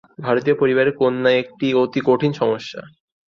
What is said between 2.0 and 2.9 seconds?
কঠিন সমস্যা।